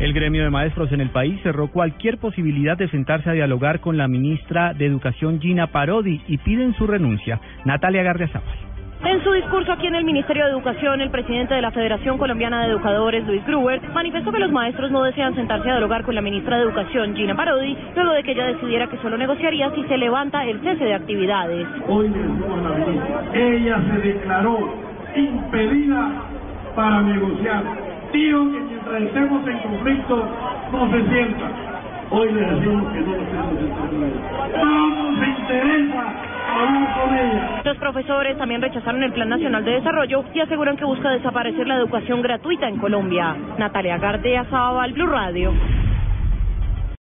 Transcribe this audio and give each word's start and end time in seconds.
El 0.00 0.14
gremio 0.14 0.42
de 0.42 0.48
maestros 0.48 0.90
en 0.92 1.02
el 1.02 1.10
país 1.10 1.38
cerró 1.42 1.68
cualquier 1.68 2.16
posibilidad 2.16 2.74
de 2.78 2.88
sentarse 2.88 3.28
a 3.28 3.34
dialogar 3.34 3.80
con 3.80 3.98
la 3.98 4.08
ministra 4.08 4.72
de 4.72 4.86
Educación 4.86 5.40
Gina 5.40 5.66
Parodi 5.66 6.22
y 6.26 6.38
piden 6.38 6.74
su 6.76 6.86
renuncia. 6.86 7.38
Natalia 7.66 8.02
Gardiazabal. 8.02 8.48
En 9.04 9.22
su 9.22 9.30
discurso 9.32 9.72
aquí 9.72 9.86
en 9.86 9.94
el 9.94 10.04
Ministerio 10.04 10.46
de 10.46 10.52
Educación, 10.52 11.02
el 11.02 11.10
presidente 11.10 11.52
de 11.52 11.60
la 11.60 11.70
Federación 11.70 12.16
Colombiana 12.16 12.62
de 12.62 12.70
Educadores, 12.70 13.26
Luis 13.26 13.44
Gruber, 13.46 13.78
manifestó 13.92 14.32
que 14.32 14.38
los 14.38 14.50
maestros 14.50 14.90
no 14.90 15.02
desean 15.02 15.34
sentarse 15.34 15.68
a 15.68 15.72
dialogar 15.72 16.02
con 16.02 16.14
la 16.14 16.22
ministra 16.22 16.56
de 16.56 16.62
Educación, 16.62 17.14
Gina 17.14 17.36
Parodi, 17.36 17.76
luego 17.94 18.12
de 18.12 18.22
que 18.22 18.32
ella 18.32 18.46
decidiera 18.46 18.86
que 18.88 18.96
solo 18.98 19.18
negociaría 19.18 19.70
si 19.74 19.84
se 19.84 19.98
levanta 19.98 20.46
el 20.46 20.60
cese 20.60 20.84
de 20.84 20.94
actividades. 20.94 21.66
Hoy 21.88 22.08
le 22.08 22.18
decimos 22.18 22.58
a 22.58 22.68
la 22.70 22.86
ministra, 22.86 23.34
ella 23.34 23.82
se 23.86 24.08
declaró 24.08 24.74
impedida 25.14 26.12
para 26.74 27.02
negociar. 27.02 27.90
Dijo 28.12 28.50
que 28.50 28.60
mientras 28.60 29.02
estemos 29.02 29.46
en 29.46 29.58
conflicto 29.58 30.28
no 30.72 30.90
se 30.90 31.08
sienta. 31.08 31.50
Hoy 32.10 32.32
le 32.32 32.40
decimos 32.40 32.92
que 32.92 33.00
no 33.00 33.16
nos 33.16 33.28
sentamos 33.28 33.94
No 34.58 34.88
nos 34.88 35.28
interesa 35.28 36.14
hablar 36.52 36.98
con 36.98 37.14
ella. 37.16 37.62
Los 37.64 37.76
profesores 37.78 38.36
también 38.36 38.62
rechazaron 38.62 39.02
el 39.04 39.12
Plan 39.12 39.28
Nacional 39.28 39.64
de 39.64 39.72
Desarrollo 39.72 40.24
y 40.34 40.40
aseguran 40.40 40.76
que 40.76 40.84
busca 40.84 41.10
desaparecer 41.10 41.68
la 41.68 41.76
educación 41.76 42.20
gratuita 42.20 42.68
en 42.68 42.78
Colombia. 42.78 43.36
Natalia 43.58 43.98
Gardea, 43.98 44.44
Zabal, 44.46 44.92
Blue 44.92 45.06
Radio. 45.06 45.52